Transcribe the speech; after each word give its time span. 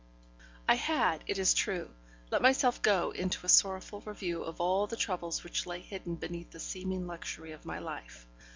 I 0.67 0.73
had, 0.77 1.23
it 1.27 1.37
is 1.37 1.53
true, 1.53 1.91
let 2.31 2.41
myself 2.41 2.81
go 2.81 3.11
into 3.11 3.45
a 3.45 3.49
sorrowful 3.49 4.01
review 4.01 4.41
of 4.43 4.59
all 4.59 4.87
the 4.87 4.97
troubles 4.97 5.43
which 5.43 5.67
lay 5.67 5.79
hidden 5.79 6.15
beneath 6.15 6.49
the 6.49 6.59
seeming 6.59 7.05
luxury 7.05 7.51
of 7.51 7.65
my 7.65 7.77
life. 7.77 8.25